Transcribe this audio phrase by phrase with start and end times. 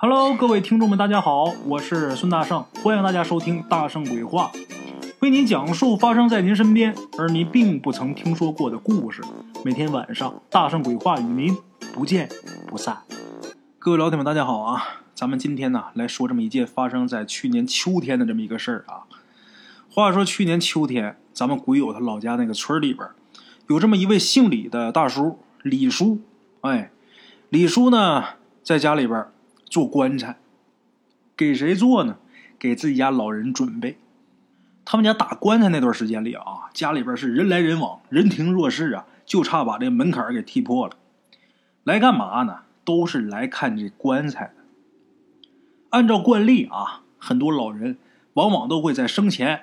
[0.00, 4.52] Hello，各位听众们，大家好，我是孙大圣，欢迎大家收听《大圣鬼话》，
[5.18, 9.20] 为您讲述发生在您身边而您并不曾听说过的故事。
[9.64, 11.56] 每天晚上，《大圣鬼话》与您
[11.92, 12.28] 不见
[12.68, 12.98] 不散。
[13.80, 15.00] 各位老铁们，大家好啊！
[15.16, 19.02] 咱们今天呢来说这么一件发生在去年秋天的这么一个事儿啊。
[19.90, 23.08] 话说去年秋天，咱们鬼友他老家那个村里边，
[23.66, 26.20] 有这么一位姓李的大叔，李叔。
[26.60, 26.92] 哎，
[27.48, 28.22] 李叔呢
[28.62, 29.26] 在家里边。
[29.68, 30.38] 做棺材，
[31.36, 32.16] 给谁做呢？
[32.58, 33.98] 给自己家老人准备。
[34.84, 40.96] 他们家打棺材那段时间里啊，家里边是人来人往，人停若市啊，就差把这门槛给踢破了。
[41.84, 42.60] 来干嘛呢？
[42.84, 44.54] 都是来看这棺材的。
[45.90, 47.98] 按照惯例啊，很多老人
[48.32, 49.60] 往往都会在生前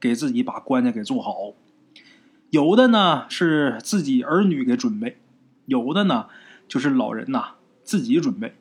[0.00, 1.52] 给自己把棺材给做好。
[2.50, 5.18] 有的呢是自己儿女给准备，
[5.66, 6.26] 有的呢
[6.66, 8.54] 就是老人呐自己准备。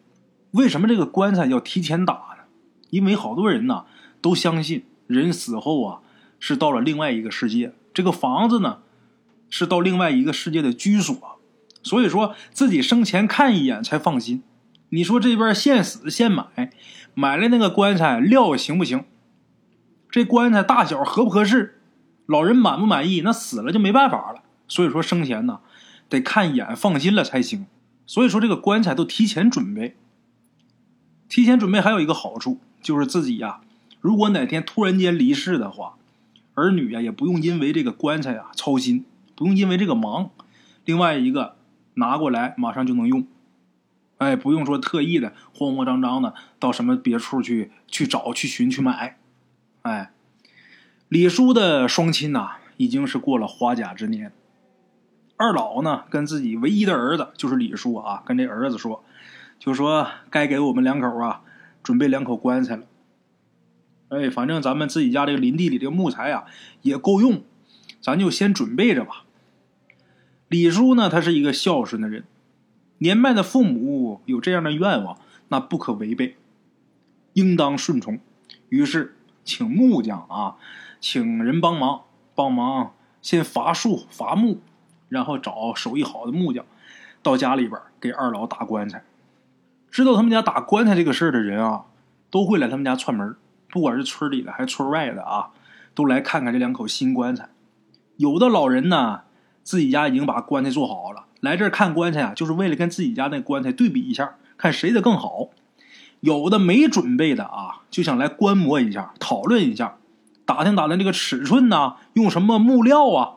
[0.54, 2.44] 为什么这个棺材要提前打呢？
[2.90, 3.86] 因为好多人呢
[4.22, 6.00] 都相信人死后啊
[6.40, 8.80] 是到了另外一个世界，这个房子呢
[9.50, 11.16] 是到另外一个世界的居所，
[11.82, 14.44] 所以说自己生前看一眼才放心。
[14.90, 16.72] 你说这边现死现买，
[17.16, 19.06] 买了那个棺材料行不行？
[20.12, 21.82] 这棺材大小合不合适？
[22.28, 23.22] 老人满不满意？
[23.22, 24.44] 那死了就没办法了。
[24.68, 25.62] 所以说生前呢
[26.08, 27.66] 得看一眼放心了才行。
[28.06, 29.98] 所以说这个棺材都提前准备。
[31.34, 33.62] 提前准备还有一个好处，就是自己呀，
[34.02, 35.96] 如果哪天突然间离世的话，
[36.54, 39.04] 儿女呀也不用因为这个棺材啊操心，
[39.36, 40.30] 不用因为这个忙。
[40.86, 41.56] 另外一个
[41.96, 43.26] 拿过来马上就能用，
[44.20, 49.18] 哎，不用说特意的慌慌张张的到什么别处去去找去寻去买，
[49.82, 50.12] 哎，
[51.08, 54.32] 李叔的双亲呐已经是过了花甲之年，
[55.38, 59.04] 二老呢跟自己唯一的儿子就是李叔啊，跟这儿子说。
[59.64, 61.42] 就说该给我们两口啊
[61.84, 62.84] 准备两口棺材了。
[64.10, 66.44] 哎，反正咱们自己家这个林地里这个木材啊
[66.82, 67.42] 也够用，
[68.02, 69.24] 咱就先准备着吧。
[70.50, 72.26] 李叔呢，他是一个孝顺的人，
[72.98, 75.18] 年迈的父母有这样的愿望，
[75.48, 76.36] 那不可违背，
[77.32, 78.20] 应当顺从。
[78.68, 80.58] 于是请木匠啊，
[81.00, 82.02] 请人帮忙，
[82.36, 84.60] 帮忙先伐树伐木，
[85.08, 86.66] 然后找手艺好的木匠
[87.22, 89.06] 到家里边给二老打棺材。
[89.94, 91.84] 知道他们家打棺材这个事儿的人啊，
[92.32, 93.36] 都会来他们家串门
[93.70, 95.50] 不管是村里的还是村外的啊，
[95.94, 97.50] 都来看看这两口新棺材。
[98.18, 99.22] 有的老人呢，
[99.62, 105.50] 自己家已经把棺材做好了，来这儿看棺材啊，就是为了跟自己家那棺材对比一下，看谁的更好。
[106.22, 109.98] 有的没准备的啊，就想来观摩一下，讨论一下，
[110.44, 113.34] 打听打听这个尺寸呐，用什么木料啊，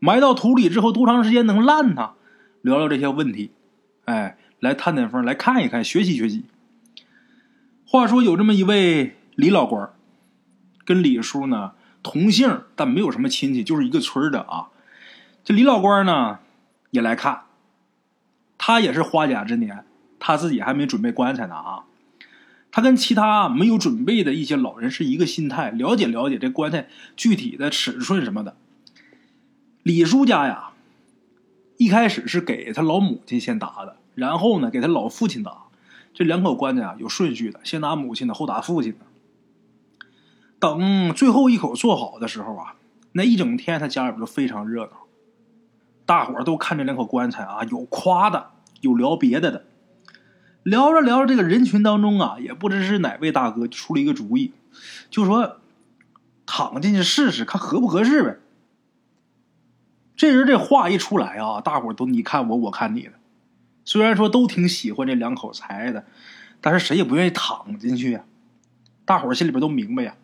[0.00, 2.14] 埋到土里之后多长时间能烂呢？
[2.60, 3.52] 聊聊这些问题，
[4.06, 4.36] 哎。
[4.60, 6.44] 来探探风，来看一看，学习学习。
[7.84, 9.90] 话说有这么一位李老官
[10.84, 11.72] 跟李叔呢
[12.02, 14.68] 同姓，但没有什么亲戚，就是一个村的啊。
[15.42, 16.38] 这李老官呢
[16.90, 17.42] 也来看，
[18.58, 19.84] 他也是花甲之年，
[20.18, 21.84] 他自己还没准备棺材呢啊。
[22.70, 28.56] 他跟其他没有准备的一些老人是一个心态，了解了解这棺材具体的尺寸什么的。
[29.82, 30.70] 李叔家呀，
[31.78, 33.96] 一开始是给他老母亲先打的。
[34.20, 35.62] 然后呢，给他老父亲打，
[36.12, 38.98] 这两口棺材啊有顺序的，先打母亲的，后打父亲的。
[40.58, 42.74] 等最后一口做好的时候啊，
[43.12, 44.92] 那一整天他家里边都非常热闹，
[46.04, 48.50] 大伙儿都看这两口棺材啊，有夸的，
[48.82, 49.64] 有聊别的的。
[50.62, 54.52] 聊着聊着，这个人群当中啊，也不知是哪位大哥出了一个主意，
[55.08, 55.56] 就说
[56.44, 58.36] 躺进去试试，看合不合适呗。
[60.14, 63.12] 这人这话一出来啊，大伙都你看我，我看你的。
[63.90, 66.04] 虽然说都挺喜欢这两口财的，
[66.60, 68.24] 但是谁也不愿意躺进去呀。
[69.04, 70.14] 大伙儿心里边都明白呀，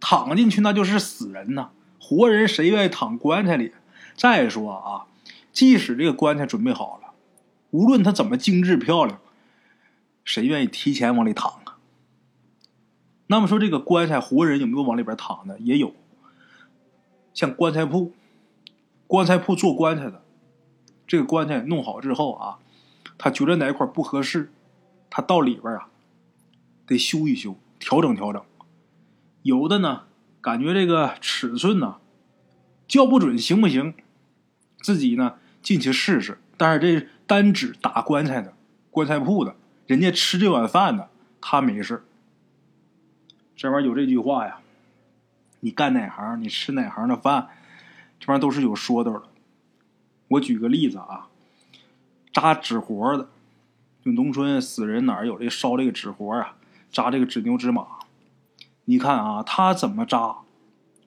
[0.00, 3.74] 躺进去那就是死人呐，活人谁愿意躺棺材里？
[4.14, 5.04] 再说啊，
[5.52, 7.12] 即使这个棺材准备好了，
[7.70, 9.20] 无论它怎么精致漂亮，
[10.24, 11.76] 谁愿意提前往里躺啊？
[13.26, 15.58] 那么说这个棺材活人有没有往里边躺的？
[15.58, 15.94] 也有，
[17.34, 18.14] 像棺材铺，
[19.06, 20.22] 棺材铺做棺材的。
[21.06, 22.58] 这个棺材弄好之后啊，
[23.22, 24.50] 他觉得哪块不合适，
[25.10, 25.90] 他到里边啊
[26.86, 28.42] 得修一修，调整调整。
[29.42, 30.04] 有的呢，
[30.40, 31.98] 感觉这个尺寸呢
[32.88, 33.92] 叫不准行不行，
[34.80, 36.38] 自己呢进去试试。
[36.56, 38.54] 但是这单指打棺材的
[38.90, 39.54] 棺材铺的，
[39.86, 41.10] 人家吃这碗饭的，
[41.42, 42.02] 他没事。
[43.54, 44.60] 这玩意儿有这句话呀，
[45.60, 47.48] 你干哪行，你吃哪行的饭，
[48.18, 49.24] 这玩意儿都是有说道的。
[50.28, 51.28] 我举个例子啊，
[52.32, 53.28] 扎纸活的，
[54.04, 56.56] 就农村死人哪有这烧这个纸活啊，
[56.90, 57.86] 扎这个纸牛纸马。
[58.84, 60.38] 你看啊，他怎么扎，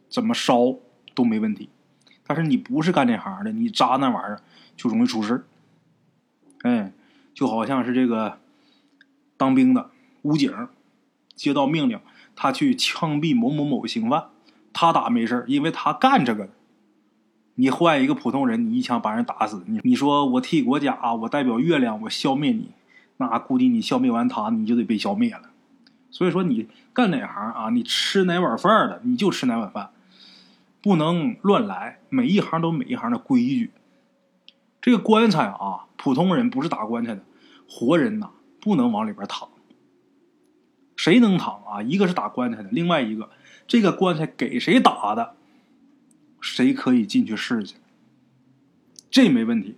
[0.09, 0.75] 怎么烧
[1.13, 1.69] 都没问题。
[2.25, 4.41] 但是你不是干这行的，你扎那玩意儿
[4.77, 5.45] 就容易出事
[6.61, 6.93] 哎，
[7.33, 8.39] 就好像是这个
[9.35, 9.89] 当兵的
[10.21, 10.69] 武警，
[11.35, 11.99] 接到命令，
[12.35, 14.29] 他去枪毙某某某刑犯，
[14.71, 16.49] 他打没事因为他干这个。
[17.55, 22.71] 你换一个普通人，你一枪把人打死，你你说我替国家啊，我代表月亮，我消灭你，
[23.17, 25.50] 那估计你消灭完他，你就得被消灭了。
[26.09, 27.69] 所以说，你干哪行啊？
[27.69, 29.91] 你吃哪碗饭的，你就吃哪碗饭。
[30.81, 33.71] 不能乱来，每一行都每一行的规矩。
[34.81, 37.21] 这个棺材啊，普通人不是打棺材的，
[37.69, 39.47] 活人呐不能往里边躺。
[40.95, 41.81] 谁能躺啊？
[41.81, 43.29] 一个是打棺材的，另外一个
[43.67, 45.35] 这个棺材给谁打的，
[46.43, 47.77] 谁可以进去试去，
[49.09, 49.77] 这没问题。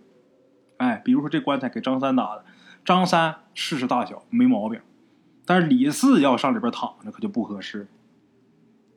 [0.77, 2.44] 哎，比如说这棺材给张三打的，
[2.83, 4.81] 张三试试大小没毛病，
[5.45, 7.88] 但是李四要上里边躺着可就不合适。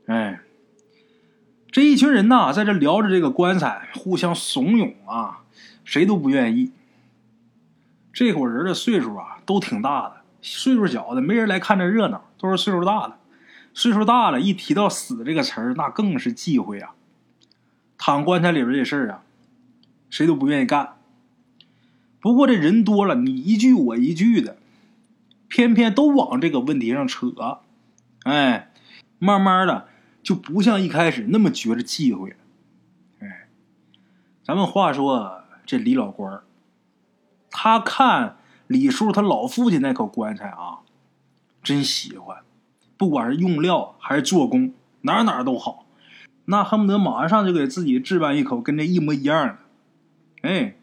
[0.06, 0.40] 哎。
[1.70, 5.44] 这一群人呐，在这聊着这个棺材，互相怂恿啊，
[5.84, 6.72] 谁都不愿意。
[8.10, 13.18] 这伙人的岁数啊，都挺大的，岁数小的没人来看这热闹，都是岁数大的。
[13.74, 16.94] 岁数大了，一提到死这个词儿，那更是忌讳啊。
[17.98, 19.22] 躺棺材里边这事儿啊，
[20.08, 20.94] 谁都不愿意干。
[22.20, 24.56] 不过这人多了，你一句我一句的，
[25.48, 27.60] 偏偏都往这个问题上扯，
[28.22, 28.72] 哎，
[29.18, 29.88] 慢慢的。
[30.20, 32.36] 就不像一开始那么觉着忌讳了，
[33.20, 33.48] 哎，
[34.44, 36.44] 咱们话说这李老官儿
[37.50, 38.36] 他看
[38.66, 40.80] 李叔他老父亲那口棺材啊，
[41.62, 42.38] 真喜欢，
[42.98, 45.86] 不管是用料还是做工，哪哪都好，
[46.50, 49.58] 那恨不得马上就给自己置办一口跟这一模一样的。
[50.48, 50.76] 哎，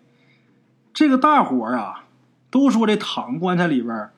[0.94, 2.06] 这个大伙儿啊，
[2.52, 4.12] 都说这躺棺材里边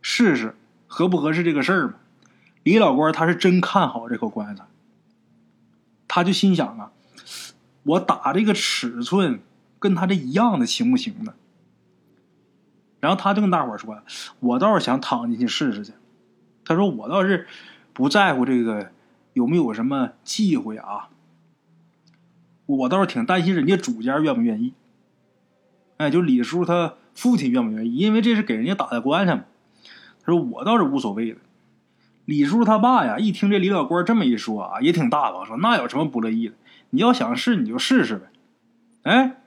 [0.00, 1.94] 试试合不合适这个事儿嘛。
[2.62, 4.64] 李老官他是真看好这口棺材，
[6.08, 6.90] 他就心想啊，
[7.82, 9.42] 我打这个尺寸
[9.78, 11.34] 跟他这一样的行不行呢？
[12.98, 14.02] 然后他就跟大伙说
[14.40, 15.92] ：“我倒是想躺进去试试去。”
[16.64, 17.46] 他说：“我倒是
[17.92, 18.90] 不在乎这个
[19.32, 21.08] 有没有什么忌讳啊，
[22.66, 24.74] 我倒是挺担心人家主家愿不愿意。
[25.96, 27.96] 哎，就李叔他父亲愿不愿意？
[27.96, 29.44] 因为这是给人家打的棺材嘛。
[30.24, 31.38] 他说我倒是无所谓的。”
[32.24, 36.54] 李叔他爸呀，一听这李老官这么一说啊，也挺大方，说那有什么不乐意的？
[36.90, 38.26] 你要想试，你就试试呗。
[39.02, 39.40] 哎，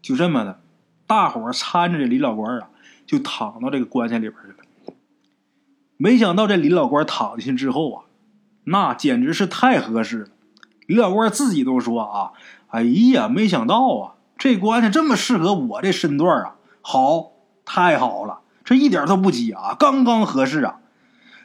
[0.00, 0.60] 就这么的，
[1.06, 2.70] 大伙儿搀着这李老官啊，
[3.04, 4.96] 就躺到这个棺材里边去了。
[5.98, 8.04] 没想到这李老官躺进去之后啊，
[8.64, 10.28] 那简直是太合适了。
[10.86, 12.32] 李老官自己都说啊
[12.68, 17.32] ：“哎呀，没想到啊，这棺材这么适合我这身段啊，好，
[17.64, 20.80] 太好了，这一点都不挤啊，刚刚合适啊。”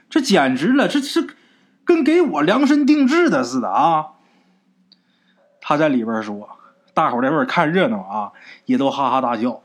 [0.10, 1.36] 这简直了，这是
[1.84, 4.08] 跟给我量身定制的似的啊！
[5.60, 6.50] 他在里边说，
[6.94, 8.32] 大伙在外边看热闹啊，
[8.66, 9.62] 也都哈哈大笑。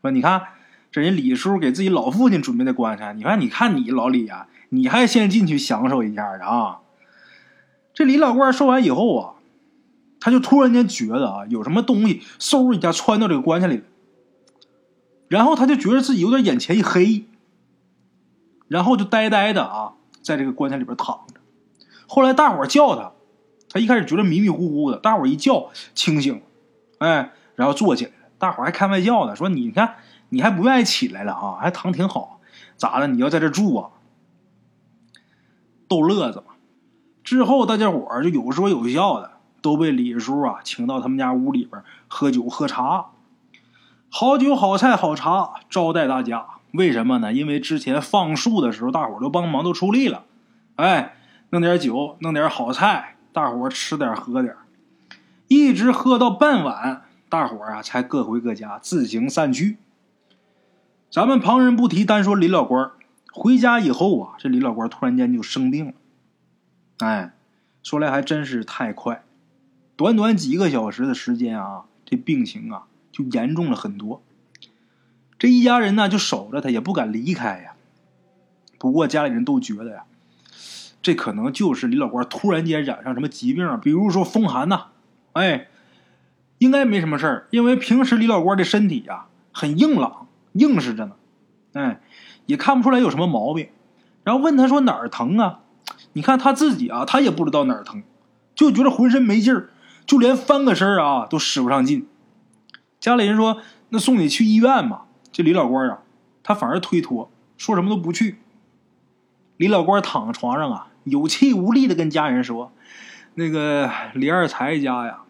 [0.00, 0.42] 说：“你看，
[0.90, 6.78] 这人李叔给自己老父亲准备的棺材，你看，你看你老李啊，你还先进去享受一下的啊！”
[7.94, 9.34] 这李老怪说完以后啊，
[10.20, 13.82] 他就突然间觉得啊，有什么东西嗖一下窜到这个棺材里，
[15.28, 17.26] 然后他就觉得自己有点眼前一黑。
[18.68, 19.92] 然后就呆呆的啊，
[20.22, 21.40] 在这个棺材里边躺着。
[22.06, 23.12] 后来大伙叫他，
[23.68, 26.40] 他一开始觉得迷迷糊糊的，大伙一叫清醒了，
[26.96, 28.16] 哎，然后坐起来了。
[28.38, 29.96] 大伙还开玩笑呢，说：“你看，
[30.30, 31.58] 你还不愿意起来了啊？
[31.60, 32.40] 还躺挺好，
[32.78, 33.08] 咋的？
[33.08, 33.90] 你要在这住啊？”
[35.86, 36.51] 逗乐子嘛。
[37.32, 39.30] 之后大家伙就有说有笑的，
[39.62, 43.06] 都被李叔啊请到他们家屋里边喝酒喝茶，
[44.10, 46.44] 好酒好菜好茶招待大家。
[46.72, 47.32] 为什么呢？
[47.32, 50.24] 因为之前放树的时候，大伙都帮忙都出力了，
[50.76, 51.14] 哎，
[51.48, 54.54] 弄点酒，弄点好菜，大伙吃点喝点，
[55.48, 59.78] 一直喝到傍晚，大伙啊才各回各家，自行散去。
[61.10, 62.90] 咱们旁人不提，单说李老官
[63.32, 65.92] 回家以后啊，这李老官突然间就生病了，
[67.02, 67.32] 哎，
[67.82, 69.24] 说来还真是太快，
[69.96, 74.22] 短短几个小时的时间啊，这病情啊就严重了很多。
[75.36, 77.74] 这一家人呢，就守着他，也不敢离开呀。
[78.78, 80.04] 不过家里人都觉得呀，
[81.02, 84.90] 这可能就是李老官突然间染上什么疾病，比如说风寒呐。
[85.32, 85.66] 哎，
[86.58, 91.16] 应该没什么事儿，因为平时李老官的身体呀很硬朗，硬实着呢。
[91.72, 92.00] 哎，
[92.46, 93.70] 也看不出来有什么毛病。
[94.22, 95.61] 然后问他说哪儿疼啊？
[96.14, 98.02] 你看他自己啊，他也不知道哪儿疼，
[98.54, 99.70] 就觉得浑身没劲儿，
[100.04, 102.06] 就连翻个身啊都使不上劲。
[103.00, 105.06] 家里人说，那送你去医院吧。
[105.32, 106.00] 这李老官啊，
[106.42, 108.38] 他反而推脱，说什么都不去。
[109.56, 112.72] 李老官躺床上啊，有气无力的跟家人说
[113.34, 115.20] ：“那个李二才家呀，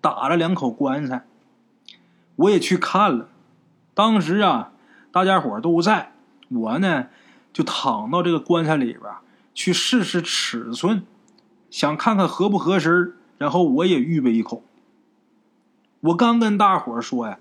[0.00, 1.24] 打了两口棺材，
[2.36, 3.28] 我也去看了。
[3.94, 4.72] 当时啊，
[5.10, 6.12] 大家伙都在，
[6.48, 7.06] 我呢
[7.52, 9.02] 就躺到这个棺材里边
[9.54, 11.04] 去试试尺寸，
[11.70, 14.62] 想看看合不合身，然后我也预备一口。
[16.00, 17.38] 我刚跟大伙说呀，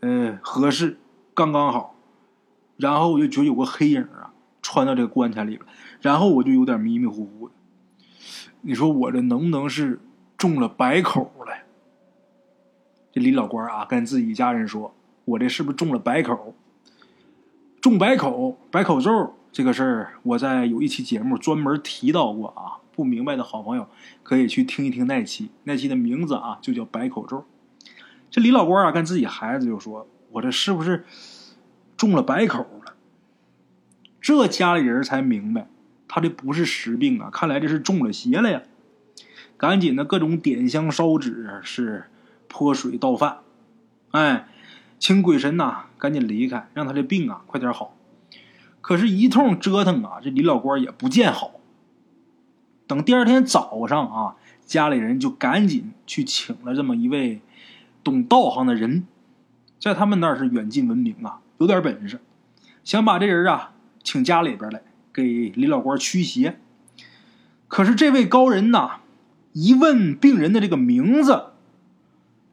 [0.00, 0.98] 呃，合适，
[1.32, 1.94] 刚刚好。
[2.76, 4.32] 然后我就觉得有个黑影啊。”
[4.66, 5.66] 穿到这个棺材里了，
[6.00, 7.54] 然后我就有点迷迷糊糊的。
[8.62, 10.00] 你说我这能不能是
[10.38, 11.52] 中了白口了？
[13.12, 14.94] 这李老官啊，跟自己家人说
[15.26, 16.54] ：“我这是不是中了白口？
[17.82, 22.82] 中白口，白口咒这个事儿，我在有一期节目专门提到过啊。
[22.90, 23.88] 不明白的好朋友
[24.24, 27.44] 可以去听一听那期，那期的名字啊就叫白口咒。
[28.32, 31.04] 这李老官啊，跟自己孩子就说：我这是不是
[31.96, 32.94] 中了白口了？”
[34.20, 35.68] 这家里人才明白，
[36.08, 38.62] 他这不是实病啊，看来这是中了邪了呀！
[39.56, 42.10] 赶紧的，各种点香烧纸，是
[42.48, 43.38] 泼水倒饭，
[44.10, 44.48] 哎，
[44.98, 47.96] 请鬼神呐赶紧离开，让他这病啊快点好。
[48.84, 51.52] 可是，一通折腾啊，这李老官也不见好。
[52.86, 54.36] 等第二天早上啊，
[54.66, 57.40] 家里人就赶紧去请了这么一位
[58.02, 59.06] 懂道行的人，
[59.80, 62.20] 在他们那儿是远近闻名啊，有点本事，
[62.84, 63.70] 想把这人啊。
[64.02, 64.82] 请家里边来
[65.14, 66.60] 给李老官驱邪，
[67.68, 69.00] 可是这位高人呐，
[69.54, 71.52] 一问病人的这个名字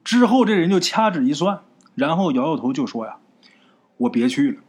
[0.02, 1.60] 之后，这人就掐指一算，
[1.94, 3.18] 然后摇摇头就说：“呀，
[3.98, 4.62] 我别去了。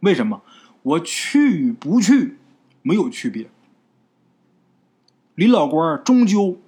[0.00, 0.42] 为什么？
[0.84, 2.36] 我去与不去
[2.82, 3.50] 没有区别。
[5.34, 6.58] 李老官终究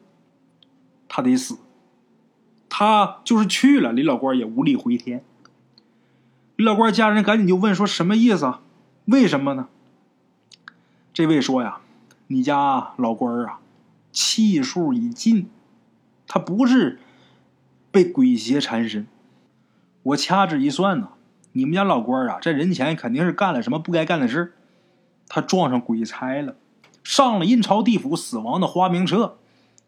[1.09, 1.59] 他得死，
[2.69, 5.23] 他就是去了，李老官也无力回天。
[6.57, 8.63] 李老官家人赶紧就问说：什么意思啊？”
[9.07, 9.69] 为什么呢？
[11.13, 11.81] 这位说呀，
[12.27, 13.61] 你家老官儿啊，
[14.11, 15.49] 气数已尽，
[16.27, 16.99] 他不是
[17.93, 19.07] 被鬼邪缠身。
[20.03, 21.11] 我掐指一算呢，
[21.57, 24.53] 你们家老官儿啊，在人前肯定是干了什么不该干的事
[25.27, 26.55] 他撞上鬼差了，
[27.03, 29.39] 上了阴曹地府死亡的花名册。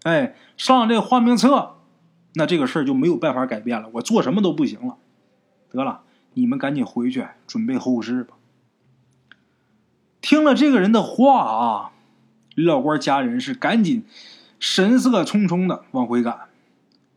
[0.04, 1.76] 哎，上了这花名册，
[2.32, 3.90] 那这个事儿就没有办法改变了。
[3.92, 4.96] 我做什么都不行了。
[5.70, 6.00] 得了，
[6.32, 8.34] 你们赶紧回去准备后事吧。
[10.22, 11.90] 听了这个人的话啊，
[12.54, 14.06] 李老官家人是赶紧
[14.58, 16.48] 神色匆匆的往回赶。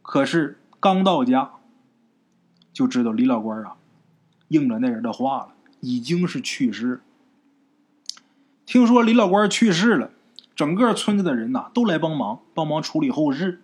[0.02, 1.52] 可是刚到家，
[2.74, 3.78] 就知道李老官啊
[4.52, 7.00] 应了那人的话了，已经是去世。
[8.66, 10.12] 听说李老官去世了，
[10.54, 13.62] 整个村子的人呐都来帮忙，帮忙处理后事。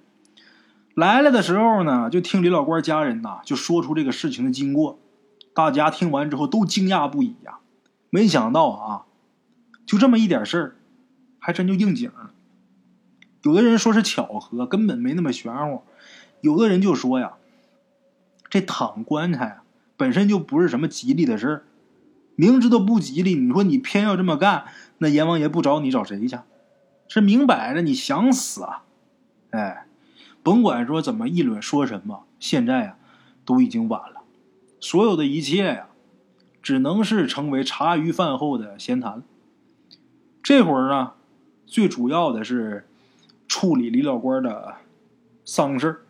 [0.95, 4.97] 来了的时候呢，就听李老官家人呐就说出这个事情的经过。
[5.53, 7.59] 大家听完之后都惊讶不已呀，
[8.09, 9.05] 没想到啊。
[9.85, 10.75] 就这么一点事儿，
[11.39, 12.31] 还真就应景了。
[13.43, 15.83] 有的人说是巧合，根本没那么玄乎；
[16.39, 17.33] 有的人就说呀，
[18.49, 19.63] 这躺棺材啊，
[19.97, 21.63] 本身就不是什么吉利的事儿。
[22.35, 24.65] 明知道不吉利，你说你偏要这么干，
[24.99, 26.37] 那阎王爷不找你找谁去？
[27.07, 28.83] 是明摆着你想死啊！
[29.49, 29.87] 哎，
[30.43, 32.97] 甭管说怎么议论说什么，现在呀，
[33.43, 34.21] 都已经晚了。
[34.79, 35.87] 所有的一切呀，
[36.61, 39.23] 只能是成为茶余饭后的闲谈。
[40.43, 41.13] 这会儿呢，
[41.65, 42.87] 最主要的是
[43.47, 44.75] 处理李老官的
[45.43, 46.05] 丧事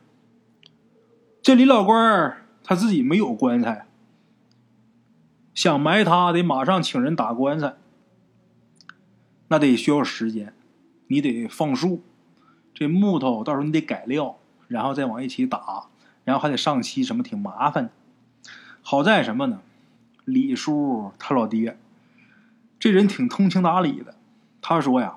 [1.41, 2.37] 这李老官
[2.67, 3.87] 他自己没有棺材，
[5.55, 7.75] 想埋他得马上请人打棺材，
[9.47, 10.53] 那得需要时间。
[11.07, 12.03] 你得放树，
[12.73, 15.85] 这木头到时候你得改料，然后再往一起打，
[16.25, 17.89] 然后还得上漆，什么挺麻烦。
[18.81, 19.61] 好在什么呢？
[20.25, 21.77] 李叔他老爹
[22.77, 24.15] 这人挺通情达理的。
[24.61, 25.15] 他说呀：“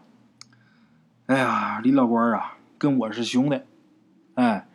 [1.27, 3.61] 哎呀，李老官啊，跟我是兄弟。
[4.35, 4.69] 哎，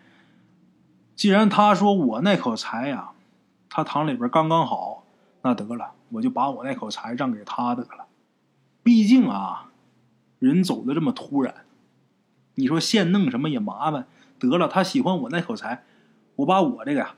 [1.16, 3.12] 既然他说我那口财呀，
[3.70, 5.04] 他堂里边刚刚好，
[5.42, 8.06] 那得了，我就把我那口财让给他得了。
[8.84, 9.72] 毕竟啊，
[10.40, 11.66] 人走的这么突然，
[12.56, 14.06] 你说现弄什么也麻烦。
[14.40, 15.84] 得了，他喜欢我那口财，
[16.36, 17.16] 我把我这个呀，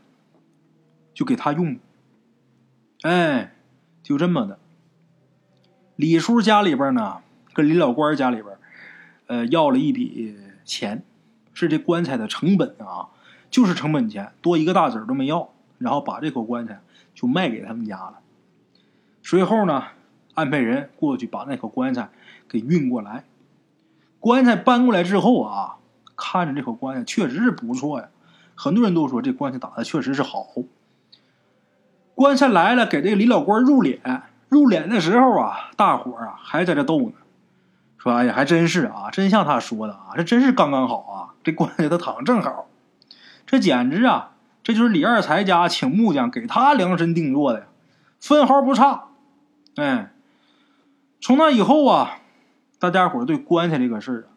[1.13, 1.77] 就给他用。
[3.01, 3.55] 哎，
[4.03, 4.59] 就这么的。
[5.95, 7.17] 李叔家里边呢。”
[7.57, 8.55] 跟李老官家里边，
[9.25, 11.03] 呃，要了一笔钱，
[11.55, 13.09] 是这棺材的成本啊，
[13.49, 15.49] 就是成本钱，多一个大子儿都没要。
[15.77, 16.79] 然后把这口棺材
[17.13, 18.15] 就卖给他们家了。
[19.21, 19.83] 随后呢，
[20.33, 22.09] 安排人过去把那口棺材
[22.49, 23.25] 给运过来。
[24.19, 25.77] 棺材搬过来之后啊，
[26.15, 28.07] 看着这口棺材确实是不错呀，
[28.55, 30.47] 很多人都说这棺材打的确实是好。
[32.15, 34.21] 棺材来了，给这个李老官入殓。
[34.49, 37.13] 入殓的时候啊，大伙儿啊还在这逗呢，
[37.97, 42.66] 说：“哎呀，还真是啊，真像他说的啊，这真是刚刚好啊，这棺材他躺正好，
[43.47, 47.65] 这简直啊，这就是李二才家请木匠给他量身定做的呀，
[48.19, 49.05] 分毫不差。”
[49.77, 50.13] 哎，
[51.19, 52.19] 从那以后啊，
[52.77, 54.35] 大家伙对棺材这个事儿啊，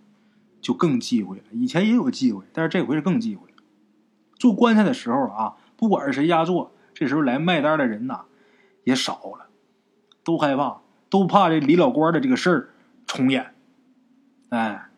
[0.62, 1.44] 就更忌讳了。
[1.52, 3.42] 以前也有忌讳，但是这回是更忌讳。
[4.38, 8.22] 做棺材的时候啊，不管是谁家做，这时候来卖单的人呐
[8.84, 9.48] 也少了。
[10.22, 12.68] 都害怕，都怕这李老官的这个事儿
[13.06, 13.54] 重演。
[14.50, 14.89] 哎，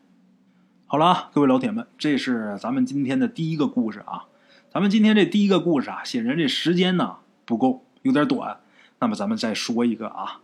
[0.92, 4.26] 好了，各位老铁们，这是咱们今天的第一个故事啊。
[4.70, 8.60] 咱们今天这第一个故事啊，显然这时间呢不够，有点短。
[8.98, 10.42] 那么咱们再说一个啊。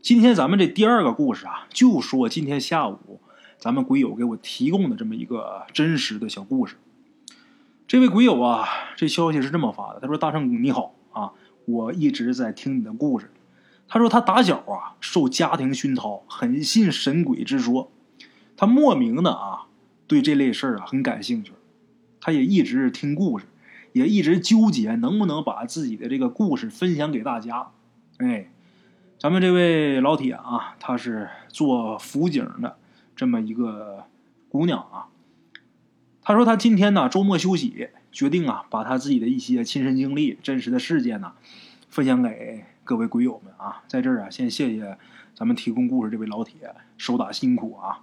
[0.00, 3.20] 今天咱们这第二个故事啊，就说今天下午
[3.58, 6.76] 咱们鬼友给我提供的这么一个真实的小故事。
[7.86, 8.66] 这位鬼友啊，
[8.96, 11.32] 这消息是这么发的：他说：“大圣你好啊，
[11.66, 13.30] 我一直在听你的故事。”
[13.86, 17.92] 他说：“他打小啊，受家庭熏陶，很信神鬼之说。
[18.56, 19.66] 他莫名的啊，
[20.10, 21.52] 对这类事儿啊很感兴趣。
[22.20, 23.46] 他也一直听故事，
[23.92, 27.68] 也一直纠结能不能把自己的这个故事分享给大家。
[28.16, 28.50] 哎，
[29.20, 32.76] 咱们这位老铁啊，他是做辅警的
[33.14, 34.06] 这么一个
[34.48, 35.06] 姑娘啊。
[36.22, 41.34] 他说他今天呢周末休息，决定啊把他自己的一些亲身经历、真实的事件呢
[41.88, 44.98] 分享给。”各位鬼友们啊，在这儿啊，先谢谢
[45.32, 48.02] 咱们提供故事这位老铁，手打辛苦啊。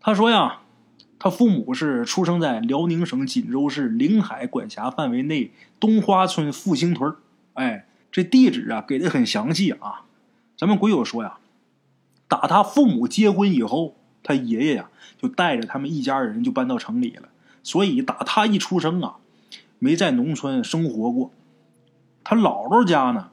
[0.00, 0.60] 他说呀，
[1.18, 5.50] 他父母是出生在辽宁省锦州市临海管辖范围内
[5.80, 7.14] 东花村复兴屯
[7.54, 10.04] 哎，这地址啊给的很详细啊。
[10.56, 11.38] 咱们鬼友说呀，
[12.28, 14.88] 打他父母结婚以后，他爷爷呀
[15.20, 17.28] 就带着他们一家人就搬到城里了，
[17.62, 19.16] 所以打他一出生啊，
[19.78, 21.32] 没在农村生活过。
[22.22, 23.30] 他姥姥家呢，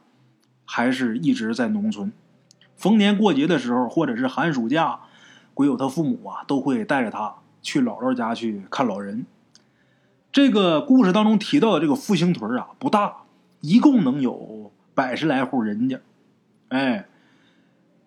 [0.65, 2.11] 还是一直在农村。
[2.75, 5.01] 逢年过节的时候，或者是寒暑假，
[5.55, 9.25] 鬼友他父母啊都会带着他去姥姥家去看老人。
[10.31, 13.23] 这个故事当中提到的这个复兴屯啊不大，
[13.61, 16.01] 一共能有百十来户人家。
[16.67, 17.05] 哎，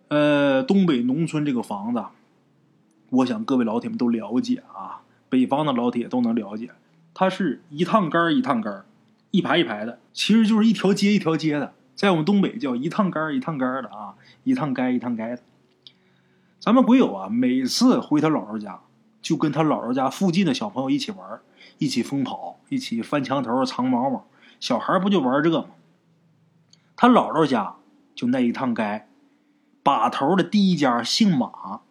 [0.09, 2.05] 呃，东北农村这个房子，
[3.09, 6.73] 我想各位老铁们都了解啊，北方的老铁都能了解，
[7.15, 8.85] 它是一趟杆一趟杆
[9.31, 15.41] 一排一排的，其实就是一条街一条街的，在我们东北叫一趟杆一趟杆的啊，一趟街一趟街的。
[16.61, 18.81] 咱们鬼友啊，每次回他姥姥家，
[19.23, 21.41] 就跟他姥姥家附近的小朋友一起玩，
[21.79, 24.27] 一起疯跑，一起翻墙头、藏猫猫。
[24.59, 25.67] 小孩不就玩这吗？
[26.97, 27.77] 他姥姥家
[28.15, 29.07] 就那一趟街，
[29.85, 31.83] 把头的第一家姓马，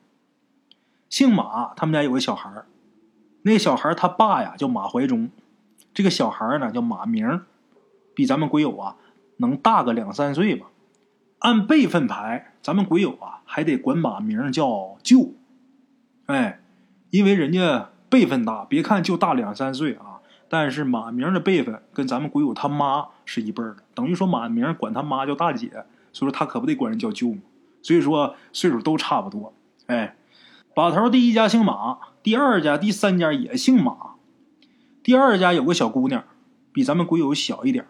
[1.10, 2.51] 姓马，他们家有个小孩
[3.43, 5.30] 那小孩他爸呀叫马怀忠。
[5.93, 7.41] 这个小孩呢叫马明，
[8.13, 8.97] 比咱们鬼友啊
[9.38, 10.67] 能大个两三岁吧。
[11.39, 15.34] 按辈分排，咱们鬼友啊还得管马名叫舅。
[16.26, 16.60] 哎，
[17.10, 20.19] 因为人家辈分大，别看就大两三岁啊，
[20.50, 25.69] 但是马明的辈分跟咱们鬼友他妈是一辈的，等于说马明管他妈叫大姐，
[26.12, 27.36] 所以说他可不得管人叫舅。
[27.84, 29.54] 所以说岁数都差不多。
[29.86, 30.17] 哎，
[30.73, 34.15] 把头第一家姓马，第二家、第三家也姓马。
[35.04, 36.26] 第二家有个小姑娘，
[36.73, 37.86] 比咱们鬼友小一点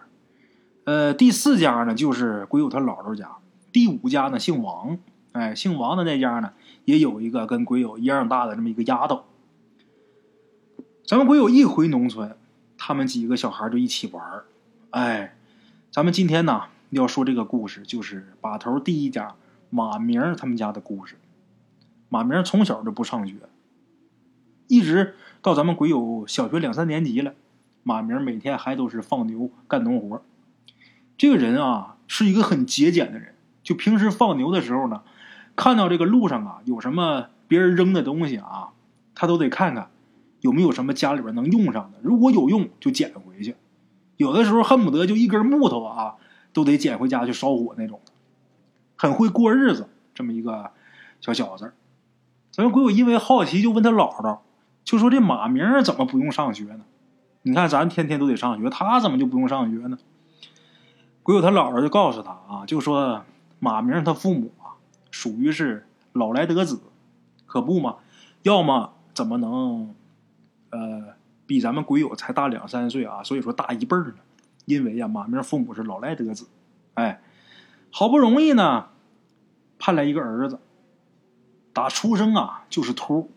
[0.87, 3.29] 呃，第四家呢就是鬼友他姥姥家。
[3.73, 4.97] 第五家呢姓王，
[5.33, 6.53] 哎，姓王的那家呢
[6.85, 9.25] 也有一个跟鬼友一样大的这么一个丫头。
[11.05, 12.37] 咱们鬼友一回农村，
[12.77, 14.43] 他们几个小孩就一起玩
[14.91, 15.35] 哎，
[15.91, 19.35] 咱们今天呢要说这个故事，就是把头第一家
[19.69, 21.17] 马明他们家的故事。
[22.07, 23.35] 马明从小就不上学，
[24.67, 25.15] 一直。
[25.41, 27.33] 到咱们鬼友小学两三年级了，
[27.83, 30.21] 马明每天还都是放牛干农活。
[31.17, 33.33] 这个人啊，是一个很节俭的人。
[33.63, 35.01] 就平时放牛的时候呢，
[35.55, 38.69] 看到这个路上啊有什么别人扔的东西啊，
[39.13, 39.89] 他都得看看
[40.39, 41.97] 有没有什么家里边能用上的。
[42.01, 43.55] 如果有用，就捡回去。
[44.15, 46.15] 有的时候恨不得就一根木头啊，
[46.53, 47.99] 都得捡回家去烧火那种。
[48.95, 50.71] 很会过日子，这么一个
[51.19, 51.73] 小小子。
[52.51, 54.39] 咱们鬼友因为好奇，就问他姥姥。
[54.83, 56.79] 就说这马明怎么不用上学呢？
[57.41, 59.97] 你看咱天天都得上学，他怎么就不用上学呢？
[61.27, 63.25] 鬼友他姥姥就告诉他啊，就说
[63.59, 64.79] 马明他父母啊，
[65.11, 66.79] 属于是老来得子，
[67.45, 67.97] 可不嘛？
[68.43, 69.93] 要么怎么能
[70.69, 73.21] 呃比咱们鬼友才大两三岁啊？
[73.23, 74.13] 所以说大一辈儿呢？
[74.63, 76.47] 因为呀，马明父母是老来得子，
[76.93, 77.19] 哎，
[77.91, 78.87] 好不容易呢
[79.77, 80.61] 盼来一个儿子，
[81.73, 83.29] 打出生啊就是秃，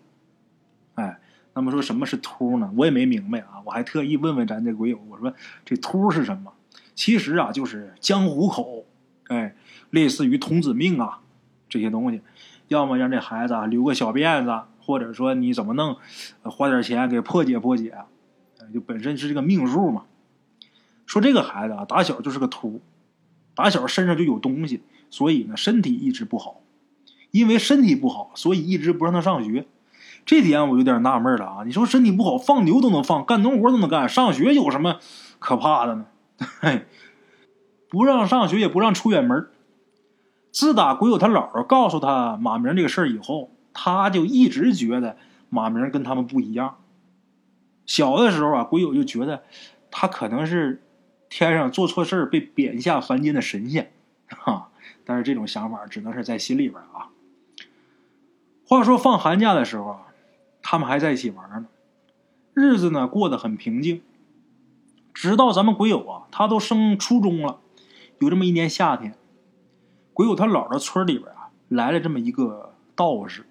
[0.94, 1.18] 哎。
[1.52, 2.70] 那么说什么是秃呢？
[2.76, 3.60] 我也没明白啊！
[3.64, 6.52] 我还特意问问咱这鬼友，我说这秃是什么？
[7.00, 8.84] 其实啊就是江湖口，
[9.28, 9.56] 哎，
[9.88, 11.20] 类似于童子命啊
[11.66, 12.20] 这些东西，
[12.68, 15.96] 要么让这孩子啊留个小辫子，或者说你怎么弄，
[16.42, 17.94] 花点钱给破解破解，
[18.74, 20.04] 就本身是这个命数嘛。
[21.06, 22.82] 说这个孩子啊打小就是个秃，
[23.54, 26.60] 打小身上就有东西，所以呢身体一直不好，
[27.30, 29.66] 因为身体不好，所以一直不让他上学。
[30.26, 31.64] 这点我有点纳闷了啊！
[31.64, 35.00] 你说身体不好，放牛都能放，干农活都能干，上学有什么
[35.38, 36.04] 可怕的呢？
[36.60, 36.86] 嘿，
[37.88, 39.48] 不让上学，也不让出远门。
[40.52, 45.16] 自打鬼友他姥姥告诉他马明这个事儿以后，他就一直觉得
[45.48, 46.78] 马明跟他们不一样。
[47.86, 49.44] 小的时候啊，鬼友就觉得
[49.90, 50.82] 他可能是
[51.28, 53.92] 天上做错事儿被贬下凡间的神仙，
[54.28, 54.70] 哈！
[55.04, 57.10] 但是这种想法只能是在心里边啊。
[58.66, 60.06] 话说放寒假的时候啊。
[60.62, 61.66] 他们还在一起玩呢，
[62.52, 64.02] 日子呢过得很平静。
[65.12, 67.58] 直到咱们鬼友啊，他都升初中了。
[68.18, 69.14] 有这么一年夏天，
[70.12, 73.46] 鬼友他姥姥村里边啊，来了这么一个道士，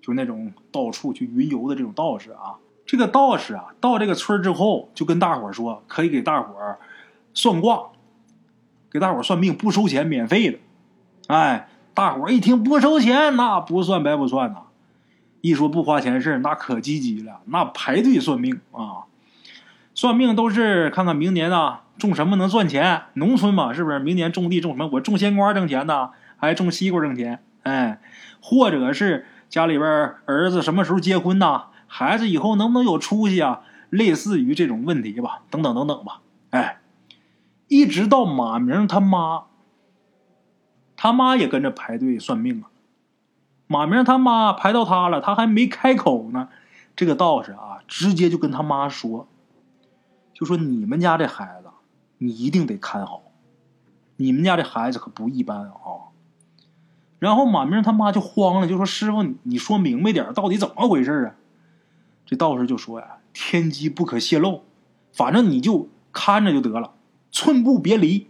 [0.00, 2.56] 就那种到处去云游的这种道士啊。
[2.86, 6.76] 这个道士啊，到这个村之后，就跟大伙说，可以给大伙
[7.32, 7.90] 算卦，
[8.90, 10.58] 给大伙算命，不收钱，免费的。
[11.28, 14.64] 哎，大伙一听不收钱，那不算白不算呐。
[15.40, 19.04] 一说不花钱事那可积极了，那排队算命啊！
[19.94, 23.98] 算命都是看看明年啊种什么能赚钱，农村嘛是不是？
[24.00, 24.88] 明年种地种什么？
[24.92, 27.42] 我种鲜瓜挣钱呢，还种西瓜挣钱？
[27.62, 28.00] 哎，
[28.42, 31.66] 或者是家里边儿子什么时候结婚呐？
[31.86, 33.60] 孩子以后能不能有出息啊？
[33.88, 36.20] 类似于这种问题吧，等等等等吧。
[36.50, 36.80] 哎，
[37.68, 39.44] 一直到马明他妈，
[40.96, 42.74] 他妈也跟着排队算命啊。
[43.68, 46.48] 马明他妈排到他了，他还没开口呢，
[46.96, 49.28] 这个道士啊，直接就跟他妈说
[50.34, 51.68] ：“就说你们家这孩子，
[52.18, 53.22] 你一定得看好，
[54.16, 56.12] 你们家这孩子可不一般啊。”
[57.18, 61.34] 然后马明他妈就慌了，就说：“师傅，你说明白点，到底怎么回事啊？”
[62.26, 64.64] 这道士就说：“呀，天机不可泄露，
[65.12, 66.92] 反正你就看着就得了，
[67.30, 68.26] 寸步别离，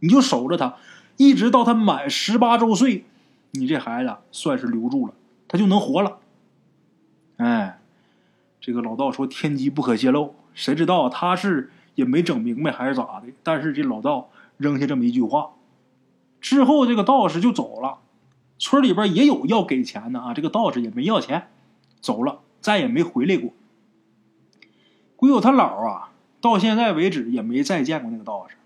[0.00, 0.76] 你就守着他，
[1.16, 3.04] 一直到他满十八周岁。”
[3.52, 5.14] 你这孩子算是留住了，
[5.48, 6.18] 他就能活了。
[7.36, 7.80] 哎，
[8.60, 13.28] 这个老道说天机不可泄露，谁知道他是也没整明白还是咋的？
[13.44, 15.52] 但是这老道扔下这么一句话
[16.40, 17.98] 之后，这个道士就走了。
[18.58, 21.48] 村里边也有要给钱的啊，这个道士也没要钱，
[22.00, 23.52] 走了，再也没回来过。
[25.14, 28.56] 鬼友他姥啊，到现在为止也没再见过那个道士。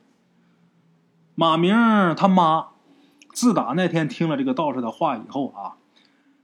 [1.35, 1.75] 马明
[2.17, 2.69] 他妈。
[3.33, 5.79] 自打那天听了这个道士的话以后啊，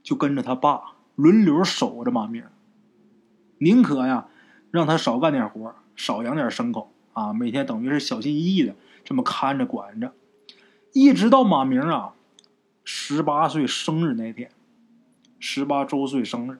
[0.01, 2.45] 就跟着他爸轮流守着马明，
[3.57, 4.27] 宁可呀
[4.71, 10.13] 让他少干点活，少养点牲口啊，每天等于是小心翼翼的这么看着管着，
[10.93, 12.13] 一直到马明啊
[12.83, 14.51] 十八岁生日那天，
[15.39, 16.59] 十八周岁生日，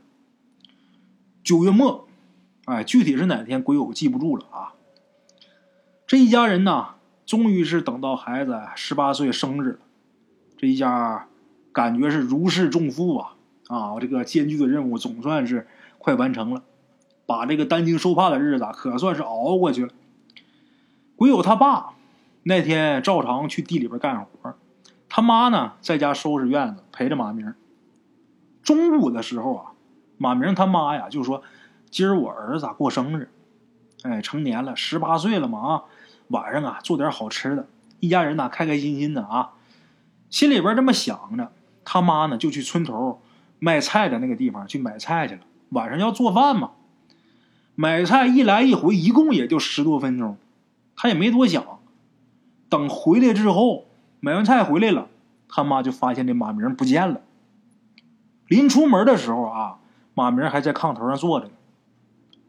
[1.43, 2.07] 九月末，
[2.65, 4.73] 哎，具体是哪天鬼友记不住了啊。
[6.05, 9.79] 这一家人呢，终于是等到孩子十八岁生日了。
[10.57, 11.27] 这一家
[11.71, 13.35] 感觉是如释重负啊！
[13.67, 15.67] 啊，这个艰巨的任务总算是
[15.97, 16.63] 快完成了，
[17.27, 19.91] 把这个担惊受怕的日子可算是熬过去了。
[21.15, 21.93] 鬼友他爸
[22.43, 24.55] 那天照常去地里边干活，
[25.09, 27.53] 他妈呢在家收拾院子陪着马明。
[28.63, 29.71] 中午的时候啊，
[30.17, 31.43] 马明他妈呀就说
[31.91, 33.29] ：“今儿我儿子咋过生日，
[34.03, 35.83] 哎，成年了，十八岁了嘛啊，
[36.29, 37.67] 晚上啊做点好吃的，
[37.99, 39.51] 一家人呢开开心心的啊。”
[40.29, 41.51] 心里边这么想着，
[41.85, 43.21] 他妈呢就去村头
[43.59, 45.41] 卖菜的那个地方去买菜去了。
[45.69, 46.71] 晚上要做饭嘛，
[47.79, 50.35] 买菜一来一回一共也就十多分钟，
[50.95, 51.63] 他也没多想。
[52.69, 53.85] 等回来之后，
[54.19, 55.09] 买完菜回来了，
[55.47, 57.21] 他妈就发现这马明不见了。
[58.47, 59.77] 临出门的时候啊，
[60.15, 61.51] 马明还在炕头上坐着呢。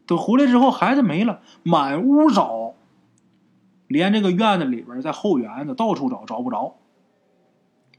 [0.06, 2.72] 等回来之后，孩子没了，满屋找，
[3.86, 6.76] 连这个院子里边，在后园子到处找，找不着。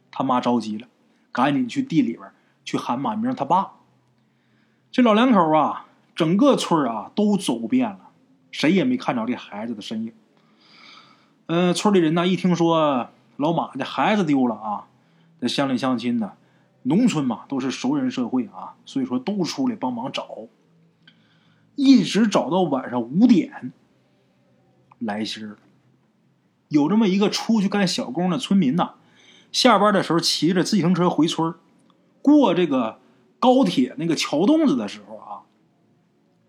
[0.09, 0.87] 他妈着急了，
[1.31, 2.31] 赶紧去地里边
[2.65, 3.73] 去喊马明他爸。
[4.91, 5.85] 这老两口啊，
[6.19, 8.10] 整个村啊都走遍了，
[8.51, 10.12] 谁也没看着这孩子的身影。
[11.45, 14.88] 嗯，村里人呢一听说老马的孩子丢了啊，
[15.39, 16.34] 这乡里乡亲的，
[16.84, 20.27] 农村嘛都是熟人社会啊，所以说都出来帮忙找，
[21.77, 23.71] 一直找到晚上五点，
[24.97, 25.58] 来信儿。
[26.67, 28.95] 有这么一个出去干小工的村民呐。
[29.53, 31.53] 下班的时候骑着自行车回村
[32.21, 32.99] 过这个
[33.39, 35.18] 高铁那个桥洞子的时候，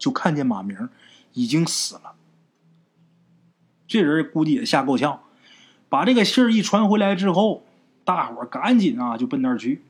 [0.00, 0.88] 就看见马明
[1.34, 2.16] 已经死了。
[3.86, 5.20] 这人估计也吓够呛。
[5.88, 7.64] 把这个信儿一传回来之后，
[8.04, 9.82] 大伙儿赶紧啊就奔那儿去。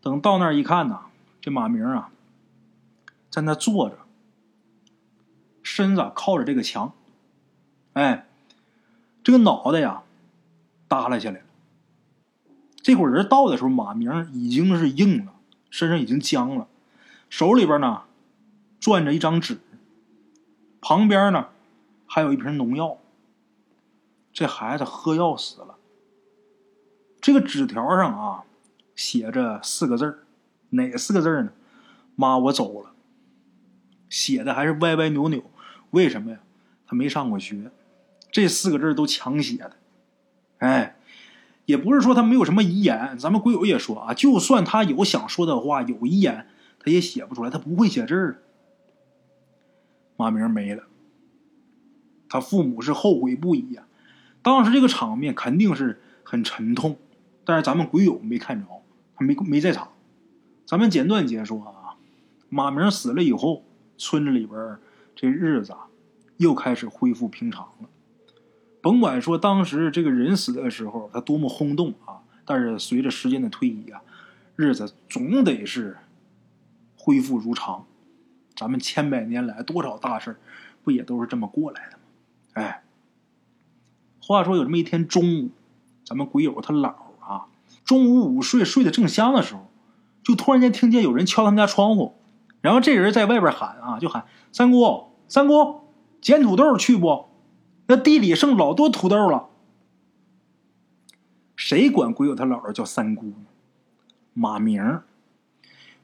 [0.00, 1.06] 等到那儿一看呐，
[1.40, 2.10] 这马明啊
[3.28, 3.98] 在那坐着，
[5.64, 6.92] 身子靠着这个墙，
[7.94, 8.26] 哎，
[9.24, 10.04] 这个脑袋呀
[10.86, 11.46] 耷拉下来了。
[12.76, 15.34] 这会人到的时候，马明已经是硬了，
[15.70, 16.68] 身上已经僵了，
[17.28, 18.04] 手里边呢
[18.86, 19.58] 攥着一张纸，
[20.80, 21.48] 旁边呢
[22.06, 22.98] 还有一瓶农药。
[24.32, 25.74] 这孩子喝药死了。
[27.20, 28.44] 这个纸条上啊，
[28.94, 30.18] 写着四个字儿，
[30.70, 31.50] 哪四个字儿呢？
[32.14, 32.92] 妈，我走了。
[34.08, 35.42] 写的还是歪歪扭扭，
[35.90, 36.38] 为什么呀？
[36.86, 37.72] 他没上过学，
[38.30, 39.72] 这四个字都强写的。
[40.58, 40.94] 哎，
[41.64, 46.46] 也不是说他没有什么遗言，咱们鬼友也说啊，就算他有想说的话，有遗言，
[46.78, 48.42] 他也写不出来，他不会写字儿。
[50.16, 50.84] 马明没了，
[52.28, 53.86] 他父母是后悔不已呀。
[54.42, 56.96] 当时这个场面肯定是很沉痛，
[57.44, 58.66] 但是咱们鬼友没看着，
[59.14, 59.88] 他没没在场。
[60.64, 61.94] 咱们简短解说啊，
[62.48, 63.64] 马明死了以后，
[63.98, 64.78] 村子里边
[65.14, 65.86] 这日子啊
[66.38, 67.88] 又开始恢复平常了。
[68.80, 74.00] 甭管说当时这个人死的时候他多么轰动啊，但是随着时间的推移啊，
[74.54, 75.96] 日子总得是
[76.96, 77.84] 恢复如常。
[78.56, 80.40] 咱们千百年来多少大事
[80.82, 82.02] 不也都是这么过来的吗？
[82.54, 82.82] 哎。
[84.18, 85.50] 话说有这么一天中午，
[86.04, 87.46] 咱们鬼友他姥啊，
[87.84, 89.70] 中午午睡睡得正香的时候，
[90.24, 92.16] 就突然间听见有人敲他们家窗户，
[92.60, 95.82] 然后这人在外边喊啊，就喊三姑三姑，
[96.20, 97.28] 捡土豆去不？
[97.86, 99.46] 那地里剩老多土豆了。
[101.54, 103.46] 谁管鬼友他姥叫三姑呢？
[104.34, 105.00] 马明。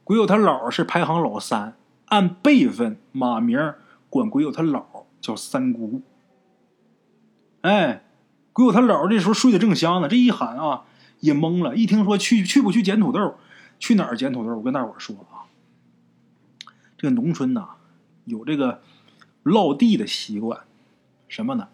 [0.05, 1.75] 鬼友他姥是排行老三，
[2.13, 3.73] 按辈分，马明
[4.07, 4.83] 管鬼友他姥
[5.19, 6.03] 叫三姑。
[7.61, 8.03] 哎。
[8.55, 10.83] 鬼友他姥这时候睡得正香呢，这一喊啊，
[11.21, 11.75] 也懵了。
[11.75, 13.35] 一听说去去不去捡土豆，
[13.79, 14.55] 去哪儿捡土豆？
[14.55, 15.49] 我跟大伙说啊，
[16.95, 17.69] 这个农村呐，
[18.25, 18.83] 有这个
[19.41, 20.59] 落地的习惯，
[21.27, 21.69] 什么呢？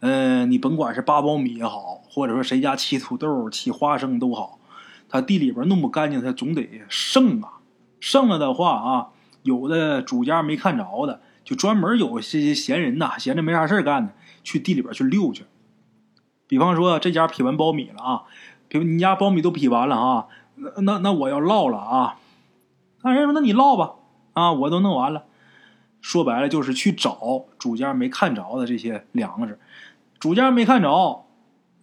[0.00, 4.58] 嗯，你甭管是扒苞米也好，或者说谁家起土豆、起花生都好，
[5.10, 7.60] 他地里边弄不干净，他总得剩啊。
[8.00, 9.08] 剩了的话啊，
[9.46, 15.44] 有的主家没看着的，就专门有些闲人呐，闲着没啥事干的，去地里边去溜去。
[16.48, 18.22] 比方说，这家劈完苞米了啊，
[18.68, 22.18] 比如你家苞米都劈完了啊，那那那我要烙了啊。
[23.02, 23.94] 那人说，那你烙吧
[24.32, 25.24] 啊，我都弄完了。
[26.00, 29.58] 说白了就是去找主家没看着的这些粮食，
[30.18, 31.24] 主家没看着，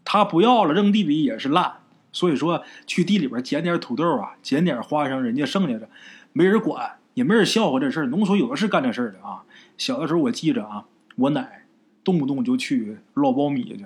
[0.04, 1.74] 他不要了，扔地里也是烂。
[2.12, 5.90] 所以说，去地里边捡点土豆啊，捡点花生，人家剩下的
[6.32, 8.08] 没人管，也没人笑话这事儿。
[8.08, 9.44] 农村有的是干这事儿的啊。
[9.78, 11.66] 小的时候我记着啊，我奶
[12.04, 13.86] 动不动就去烙苞米去。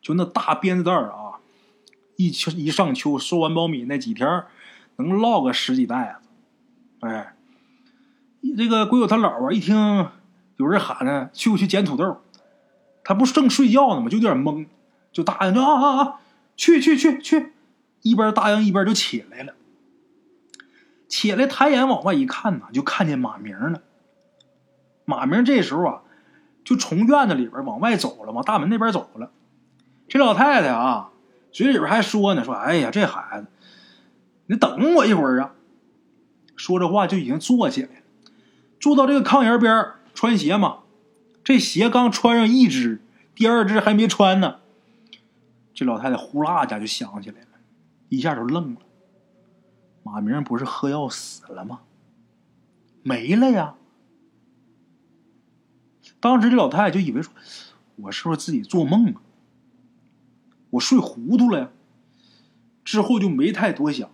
[0.00, 1.40] 就那大鞭子袋儿啊，
[2.16, 4.44] 一秋一上秋收完苞米那几天，
[4.96, 6.28] 能落个十几袋子。
[7.00, 7.34] 哎，
[8.56, 10.08] 这个鬼友他姥啊，一听
[10.56, 12.22] 有人喊呢，去不去捡土豆？
[13.04, 14.08] 他不正睡觉呢吗？
[14.08, 14.66] 就有点懵，
[15.12, 16.20] 就答应，着啊啊啊，
[16.56, 17.52] 去去去去，
[18.02, 19.54] 一边答应一边就起来了。
[21.08, 23.82] 起来抬眼往外一看呢，就看见马明了。
[25.04, 26.02] 马明这时候啊，
[26.64, 29.30] 就从院子里边往外走了，往大门那边走了。
[30.06, 31.10] 这老太太啊，
[31.50, 33.46] 嘴里边还说呢，说：“哎呀，这孩子，
[34.46, 35.54] 你等我一会儿啊。”
[36.56, 38.02] 说着话就已经坐起来了，
[38.80, 40.80] 坐到这个炕沿边穿鞋嘛。
[41.44, 43.00] 这鞋刚穿上一只，
[43.34, 44.56] 第二只还没穿呢。
[45.72, 47.46] 这老太太呼啦一下就想起来了，
[48.08, 48.80] 一下就愣了。
[50.10, 51.80] 马明不是喝药死了吗？
[53.02, 53.74] 没了呀！
[56.18, 57.32] 当时这老太太就以为说
[57.96, 59.20] ：“我是不是自己做梦啊？”
[60.70, 61.70] 我睡糊涂了呀，
[62.84, 64.10] 之后就没太多想，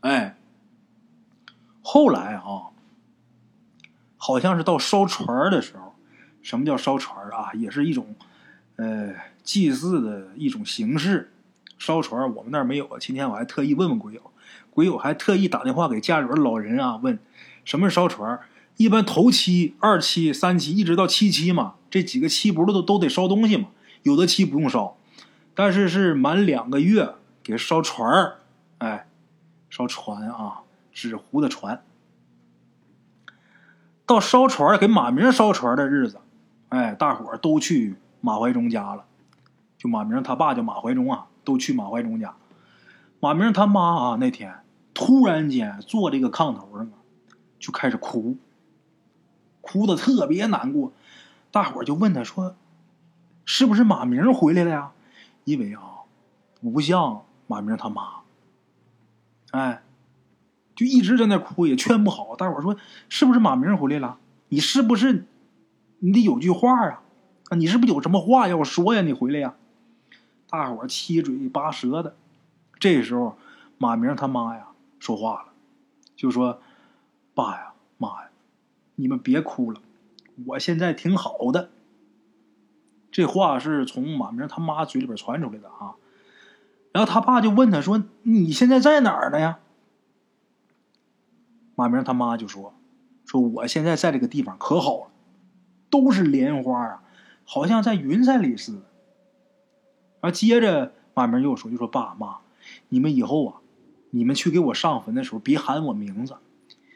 [0.00, 0.36] 哎，
[1.82, 2.74] 后来啊，
[4.16, 5.94] 好像是到烧船的时候，
[6.42, 7.52] 什么叫烧船啊？
[7.54, 8.14] 也是一种
[8.76, 11.30] 呃祭祀的一种形式。
[11.76, 14.30] 烧船我们那儿没有，今天我还特意问问鬼友，
[14.74, 17.18] 鬼友还特意打电话给家里边老人啊，问
[17.64, 18.40] 什么是烧船？
[18.76, 23.68] 一般头七、二七、三七，一直到七七嘛，这几个七不是都都得烧东西嘛？
[24.02, 24.96] 有的七不用烧。
[25.54, 28.38] 但是是满两个月给烧船儿，
[28.78, 29.06] 哎，
[29.70, 31.84] 烧船啊，纸糊的船。
[34.04, 36.18] 到烧船给马明烧船的日子，
[36.70, 39.04] 哎，大伙儿都去马怀忠家了。
[39.78, 42.34] 就马明他爸叫马怀忠啊，都去马怀忠家。
[43.20, 44.52] 马明他妈啊，那天
[44.94, 46.94] 突然间坐这个炕头上啊，
[47.58, 48.36] 就开始哭，
[49.60, 50.92] 哭的特别难过。
[51.50, 52.56] 大伙就问他说
[53.44, 54.92] ：“是不是马明回来了呀？
[55.44, 56.06] 因为啊，
[56.60, 58.20] 不像马明他妈。
[59.50, 59.82] 哎，
[60.74, 62.34] 就一直在那哭，也劝不好。
[62.36, 62.76] 大伙说
[63.08, 64.18] 是不是马明回来了？
[64.48, 65.26] 你是不是？
[66.00, 67.02] 你得有句话啊！
[67.50, 69.02] 啊，你是不是有什么话要说呀？
[69.02, 69.54] 你回来呀！
[70.48, 72.16] 大伙七嘴八舌的。
[72.78, 73.36] 这时候，
[73.78, 74.68] 马明他妈呀
[75.04, 75.52] 说话了，
[76.16, 76.62] 就说
[77.36, 78.30] ：“爸呀，妈呀，
[78.94, 79.82] 你们别哭了，
[80.46, 81.68] 我现在挺好的。”
[83.12, 85.96] 这话是从马明他妈嘴里边传出来的啊。
[86.90, 89.58] 然后他爸就问他说：“你现在在哪儿呢呀？”
[91.76, 92.72] 马明他妈就说
[93.26, 95.10] ：“说我现在在这个地方可好了，
[95.90, 97.02] 都是莲花啊，
[97.44, 98.78] 好像在云彩里似的。”
[100.22, 102.38] 然后接着马明又说：“就说爸妈，
[102.88, 103.60] 你们以后啊，
[104.14, 106.36] 你们去给我上坟的时候别喊我名字，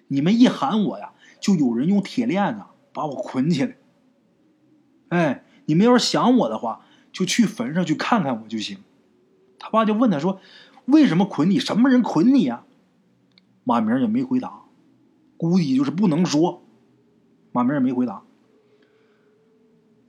[0.07, 3.77] 你们一喊我呀，就有人用铁链子把我捆起来。
[5.09, 6.81] 哎。”你们要是想我的话，
[7.13, 8.79] 就去坟上去看看我就行。
[9.59, 10.41] 他爸就问他说
[10.89, 11.61] ：“为什么捆你？
[11.61, 12.65] 什么人捆你呀？”
[13.65, 14.63] 马明也没回答，
[15.37, 16.63] 估计就是不能说。
[17.53, 18.23] 马明也没回答。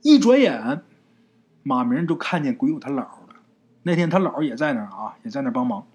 [0.00, 0.82] 一转眼，
[1.62, 3.36] 马明就看见鬼友他姥了。
[3.82, 5.86] 那天他姥也在那儿啊，也在那儿帮忙。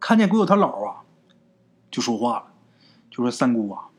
[0.00, 1.02] 看见鬼友他姥啊，
[1.90, 2.46] 就说话了，
[3.10, 3.90] 就说：“三姑啊，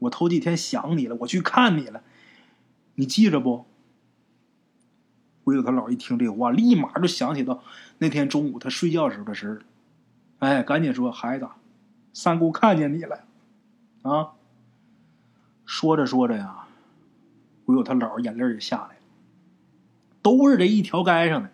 [0.00, 2.02] 我头几天想你了，我去看你了。”
[2.96, 3.66] 你记着不？
[5.44, 7.62] 鬼友他姥一听这话，立马就想起到
[7.98, 9.62] 那天中午他睡觉时候的事儿
[10.38, 11.46] 哎，赶紧说：“孩子，
[12.12, 13.24] 三姑看见你了。”
[14.02, 14.32] 啊！
[15.66, 16.66] 说着说着呀，
[17.64, 19.00] 鬼友他姥眼泪就下来了。
[20.22, 21.50] 都是这一条街上的，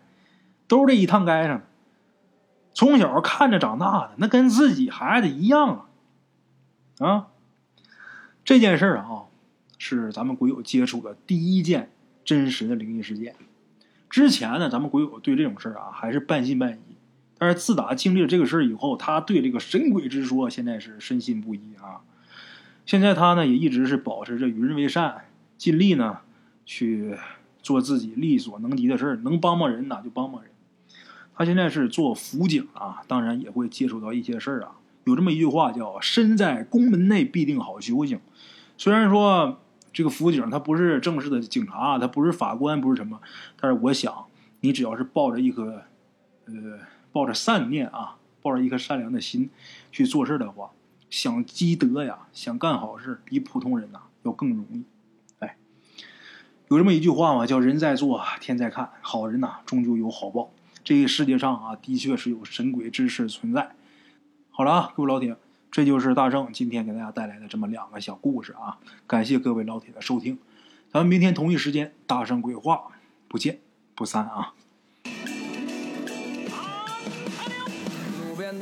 [0.68, 1.66] 都是这一趟街上的，
[2.72, 5.86] 从小看着长大的，那跟自己孩子一样
[6.98, 7.06] 啊！
[7.06, 7.26] 啊！
[8.44, 9.24] 这件事啊。
[9.82, 11.90] 是咱们鬼友接触的第一件
[12.22, 13.34] 真实的灵异事件。
[14.10, 16.96] 之前呢，咱们鬼友对这种事儿啊还是半信半疑。
[17.38, 22.04] 但是自打经历了这个事儿以后，他对这个神鬼之说现在是深信不疑啊。
[22.84, 25.24] 现在他呢也一直是保持着与人为善，
[25.56, 26.18] 尽力呢
[26.66, 27.16] 去
[27.62, 30.49] 做自己力所能及的事儿，能帮帮人呐就帮帮人。
[31.40, 34.72] 他现在是做辅警啊，当然也会接触到一些事儿啊。
[35.04, 38.20] 有这么一句话叫“身在宫门内必定好修行”，
[38.76, 39.58] 虽然说。
[39.92, 43.20] 这个辅警他不是正式的警察，他不是法官，不是什么。
[43.60, 44.26] 但是我想，
[44.60, 45.82] 你只要是抱着一颗，
[46.44, 46.78] 呃，
[47.10, 49.50] 抱着善念啊，抱着一颗善良的心
[49.90, 50.70] 去做事的话，
[51.10, 54.84] 想积德呀，想干好事，比普通人呐要更容易。
[55.40, 55.56] 哎，
[56.68, 60.52] 有这么一句话嘛，叫“人在做，天在看”，好人呐终究有好报。
[60.90, 63.76] 这个世界上啊，的确是有神鬼之事存在。
[64.50, 65.36] 好了啊，各位老铁。
[65.70, 68.80] 这就是大圣今天给大家带来的这么两个小故事啊！
[69.06, 70.36] 感谢各位老铁的收听，
[70.92, 72.88] 咱们明天同一时间大圣鬼话
[73.28, 73.60] 不见
[73.94, 74.54] 不散啊！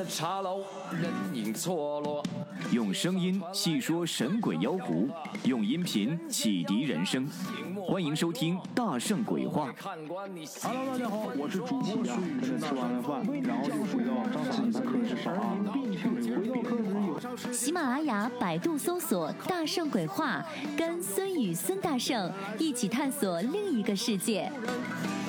[0.08, 2.22] 茶楼，人影错落。
[2.72, 5.08] 用声音细说神鬼妖狐，
[5.44, 7.26] 用音频启迪人生。
[7.86, 9.70] 欢迎收听《大圣鬼话》。
[10.62, 12.58] Hello，大家好，我是主播孙宇。
[12.58, 14.12] 吃完了饭，然后就回到
[14.50, 15.56] 自己的课室上啊。
[17.52, 20.44] 喜马拉雅、百度搜索“大圣鬼话”，
[20.76, 24.50] 跟孙宇、孙大圣一起探索另一个世界。